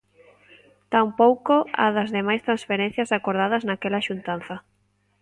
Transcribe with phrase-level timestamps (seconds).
[0.93, 4.55] Tampouco a das demais transferencias acordadas naquela xuntanza.